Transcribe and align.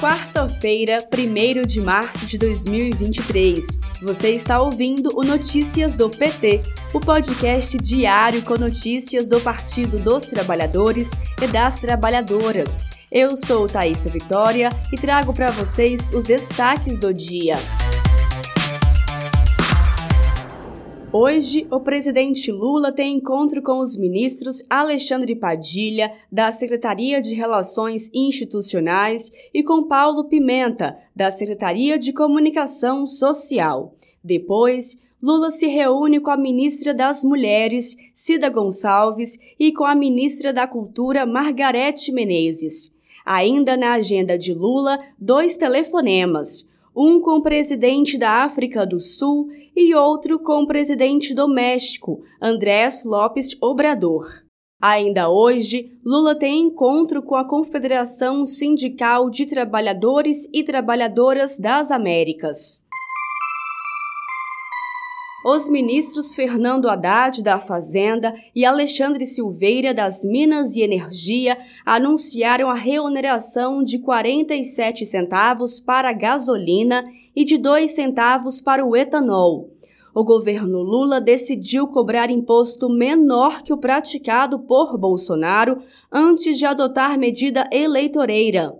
Quarta-feira, 0.00 0.98
1 1.10 1.66
de 1.66 1.80
março 1.80 2.26
de 2.26 2.36
2023. 2.36 3.78
Você 4.02 4.28
está 4.28 4.60
ouvindo 4.60 5.10
o 5.18 5.24
Notícias 5.24 5.94
do 5.94 6.10
PT, 6.10 6.60
o 6.92 7.00
podcast 7.00 7.78
diário 7.78 8.42
com 8.42 8.58
notícias 8.58 9.26
do 9.26 9.40
Partido 9.40 9.98
dos 9.98 10.26
Trabalhadores 10.26 11.12
e 11.40 11.46
das 11.46 11.80
Trabalhadoras. 11.80 12.84
Eu 13.10 13.38
sou 13.38 13.66
Thaisa 13.66 14.10
Vitória 14.10 14.68
e 14.92 14.98
trago 14.98 15.32
para 15.32 15.50
vocês 15.50 16.10
os 16.12 16.26
destaques 16.26 16.98
do 16.98 17.14
dia. 17.14 17.56
Hoje, 21.18 21.66
o 21.70 21.80
presidente 21.80 22.52
Lula 22.52 22.92
tem 22.92 23.14
encontro 23.14 23.62
com 23.62 23.78
os 23.78 23.96
ministros 23.96 24.62
Alexandre 24.68 25.34
Padilha, 25.34 26.12
da 26.30 26.52
Secretaria 26.52 27.22
de 27.22 27.34
Relações 27.34 28.10
Institucionais, 28.12 29.32
e 29.54 29.62
com 29.62 29.84
Paulo 29.84 30.24
Pimenta, 30.24 30.94
da 31.16 31.30
Secretaria 31.30 31.98
de 31.98 32.12
Comunicação 32.12 33.06
Social. 33.06 33.94
Depois, 34.22 35.00
Lula 35.22 35.50
se 35.50 35.66
reúne 35.68 36.20
com 36.20 36.30
a 36.30 36.36
ministra 36.36 36.92
das 36.92 37.24
Mulheres, 37.24 37.96
Cida 38.12 38.50
Gonçalves, 38.50 39.38
e 39.58 39.72
com 39.72 39.84
a 39.84 39.94
ministra 39.94 40.52
da 40.52 40.66
Cultura, 40.66 41.24
Margarete 41.24 42.12
Menezes. 42.12 42.92
Ainda 43.24 43.74
na 43.74 43.94
agenda 43.94 44.36
de 44.36 44.52
Lula, 44.52 45.00
dois 45.18 45.56
telefonemas 45.56 46.68
um 46.96 47.20
com 47.20 47.36
o 47.36 47.42
presidente 47.42 48.16
da 48.16 48.44
África 48.44 48.86
do 48.86 48.98
Sul 48.98 49.48
e 49.76 49.94
outro 49.94 50.38
com 50.38 50.62
o 50.62 50.66
presidente 50.66 51.34
do 51.34 51.46
México, 51.46 52.22
Andrés 52.40 53.04
Lopes 53.04 53.54
Obrador. 53.60 54.26
Ainda 54.80 55.28
hoje, 55.28 55.92
Lula 56.04 56.34
tem 56.34 56.62
encontro 56.62 57.22
com 57.22 57.34
a 57.34 57.46
Confederação 57.46 58.46
Sindical 58.46 59.28
de 59.28 59.46
Trabalhadores 59.46 60.48
e 60.52 60.62
Trabalhadoras 60.62 61.58
das 61.58 61.90
Américas. 61.90 62.80
Os 65.48 65.68
ministros 65.68 66.34
Fernando 66.34 66.88
Haddad 66.88 67.40
da 67.40 67.60
Fazenda 67.60 68.34
e 68.52 68.64
Alexandre 68.64 69.24
Silveira 69.28 69.94
das 69.94 70.24
Minas 70.24 70.74
e 70.74 70.82
Energia 70.82 71.56
anunciaram 71.84 72.68
a 72.68 72.74
reoneração 72.74 73.80
de 73.80 74.00
47 74.00 75.06
centavos 75.06 75.78
para 75.78 76.08
a 76.10 76.12
gasolina 76.12 77.04
e 77.32 77.44
de 77.44 77.58
2 77.58 77.92
centavos 77.92 78.60
para 78.60 78.84
o 78.84 78.96
etanol. 78.96 79.70
O 80.12 80.24
governo 80.24 80.80
Lula 80.80 81.20
decidiu 81.20 81.86
cobrar 81.86 82.28
imposto 82.28 82.88
menor 82.88 83.62
que 83.62 83.72
o 83.72 83.78
praticado 83.78 84.58
por 84.58 84.98
Bolsonaro 84.98 85.80
antes 86.10 86.58
de 86.58 86.66
adotar 86.66 87.16
medida 87.16 87.68
eleitoreira 87.70 88.76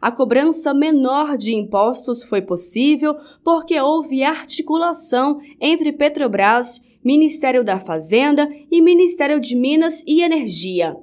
a 0.00 0.10
cobrança 0.10 0.72
menor 0.72 1.36
de 1.36 1.54
impostos 1.54 2.22
foi 2.22 2.40
possível 2.40 3.16
porque 3.44 3.78
houve 3.78 4.24
articulação 4.24 5.40
entre 5.60 5.92
Petrobras, 5.92 6.80
Ministério 7.04 7.62
da 7.62 7.78
Fazenda 7.78 8.48
e 8.70 8.80
Ministério 8.80 9.38
de 9.38 9.54
Minas 9.54 10.02
e 10.06 10.22
Energia. 10.22 10.96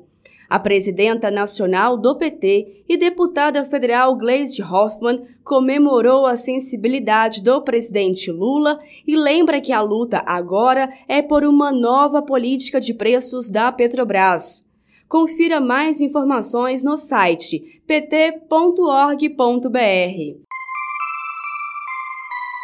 A 0.50 0.58
presidenta 0.58 1.30
nacional 1.30 1.98
do 1.98 2.16
PT 2.16 2.84
e 2.88 2.95
deputada 2.95 3.66
federal 3.66 4.16
Gleisi 4.16 4.64
Hoffmann 4.64 5.25
comemorou 5.44 6.25
a 6.25 6.38
sensibilidade 6.38 7.44
do 7.44 7.62
presidente 7.62 8.31
Lula 8.31 8.80
e 9.06 9.16
lembra 9.16 9.59
que 9.59 9.73
a 9.73 9.81
luta 9.81 10.23
agora 10.25 10.90
é 11.08 11.22
por 11.22 11.44
uma 11.44 11.72
nova 11.72 12.22
política 12.22 12.80
de 12.80 12.94
preços 12.94 13.50
da 13.50 13.72
Petrobras. 13.72 14.67
Confira 15.09 15.61
mais 15.61 16.02
informações 16.02 16.83
no 16.83 16.97
site 16.97 17.81
pt.org.br. 17.88 19.38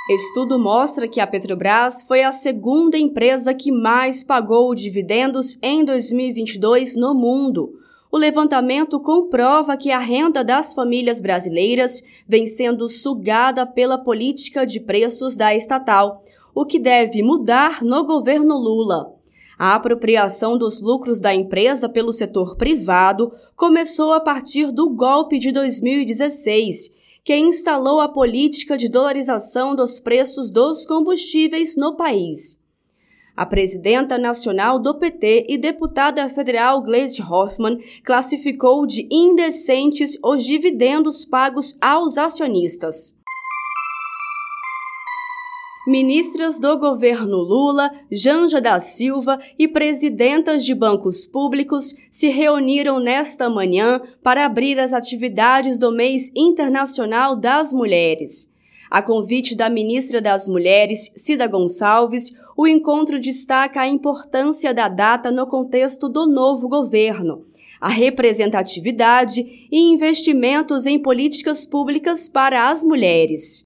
Estudo 0.10 0.60
mostra 0.60 1.08
que 1.08 1.22
a 1.22 1.28
Petrobras 1.28 2.02
foi 2.02 2.22
a 2.22 2.34
segunda 2.34 2.98
empresa 2.98 3.54
que 3.54 3.72
mais 3.72 4.26
pagou 4.26 4.76
dividendos 4.76 5.58
em 5.62 5.86
2022 5.86 6.98
no 6.98 7.14
mundo. 7.14 7.80
O 8.12 8.18
levantamento 8.18 9.00
comprova 9.00 9.78
que 9.78 9.90
a 9.90 10.00
renda 10.00 10.44
das 10.44 10.74
famílias 10.74 11.22
brasileiras 11.22 12.04
vem 12.28 12.46
sendo 12.46 12.90
sugada 12.90 13.66
pela 13.66 13.98
política 13.98 14.66
de 14.66 14.82
preços 14.82 15.38
da 15.38 15.56
estatal, 15.56 16.22
o 16.54 16.66
que 16.66 16.78
deve 16.78 17.24
mudar 17.24 17.82
no 17.82 18.06
governo 18.06 18.58
Lula. 18.58 19.23
A 19.58 19.76
apropriação 19.76 20.58
dos 20.58 20.82
lucros 20.82 21.20
da 21.22 21.34
empresa 21.34 21.88
pelo 21.88 22.12
setor 22.12 22.56
privado 22.56 23.32
começou 23.56 24.14
a 24.14 24.20
partir 24.20 24.72
do 24.72 24.90
golpe 24.90 25.38
de 25.38 25.52
2016, 25.52 26.92
que 27.24 27.36
instalou 27.38 28.02
a 28.02 28.10
política 28.10 28.78
de 28.78 28.90
dolarização 28.90 29.76
dos 29.76 30.00
preços 30.00 30.50
dos 30.50 30.86
combustíveis 30.86 31.76
no 31.78 31.96
país. 31.96 32.62
A 33.36 33.48
presidenta 33.48 34.18
nacional 34.18 34.78
do 34.78 34.94
PT 34.94 35.48
e 35.50 35.58
deputada 35.58 36.28
federal 36.30 36.84
Gleisi 36.84 37.22
Hoffmann 37.22 37.80
classificou 38.04 38.86
de 38.86 39.08
indecentes 39.12 40.20
os 40.24 40.44
dividendos 40.44 41.26
pagos 41.26 41.76
aos 41.82 42.18
acionistas. 42.18 43.16
Ministras 45.86 46.62
do 46.62 46.78
governo 46.78 47.36
Lula, 47.40 47.92
Janja 48.10 48.62
da 48.62 48.80
Silva 48.80 49.38
e 49.60 49.68
presidentas 49.68 50.64
de 50.64 50.74
bancos 50.74 51.26
públicos 51.26 51.94
se 52.10 52.30
reuniram 52.30 53.02
nesta 53.02 53.50
manhã 53.50 54.02
para 54.24 54.46
abrir 54.46 54.80
as 54.80 54.94
atividades 54.94 55.80
do 55.80 55.92
Mês 55.92 56.32
Internacional 56.34 57.36
das 57.36 57.74
Mulheres. 57.74 58.50
A 58.90 59.02
convite 59.02 59.58
da 59.58 59.70
ministra 59.70 60.22
das 60.22 60.48
Mulheres, 60.48 61.12
Cida 61.18 61.48
Gonçalves, 61.48 62.34
o 62.56 62.66
encontro 62.66 63.20
destaca 63.20 63.82
a 63.82 63.88
importância 63.88 64.74
da 64.74 64.88
data 64.88 65.32
no 65.32 65.46
contexto 65.48 66.08
do 66.08 66.26
novo 66.26 66.70
governo, 66.70 67.46
a 67.82 67.90
representatividade 67.90 69.68
e 69.70 69.92
investimentos 69.92 70.86
em 70.86 70.98
políticas 70.98 71.66
públicas 71.66 72.30
para 72.30 72.70
as 72.70 72.86
mulheres. 72.86 73.66